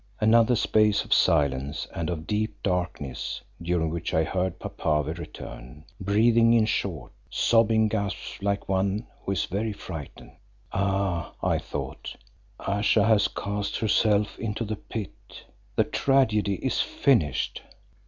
[0.19, 6.55] Another space of silence and of deep darkness, during which I heard Papave return, breathing
[6.55, 10.31] in short, sobbing gasps like one who is very frightened.
[10.73, 11.33] Ah!
[11.43, 12.15] I thought,
[12.59, 15.43] Ayesha has cast herself into the pit.
[15.75, 17.61] The tragedy is finished!